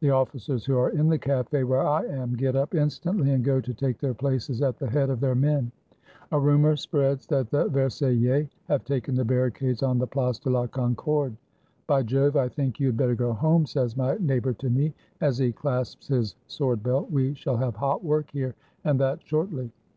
[0.00, 3.60] The officers who are in the cafe where I am get up instantly, and go
[3.60, 5.70] to take their places at the head of their men.
[6.32, 9.24] A rumor 412 ONE DAY UNDER THE COMMUNE spreads that the Versaillais have taken the
[9.24, 11.36] barricades on the Place de la Concorde.—
[11.86, 12.34] "By Jove!
[12.34, 16.08] I think you had better go home," says my neighbor to me, as he clasps
[16.08, 19.70] his sword belt; "we shall have hot work here, and that shortly."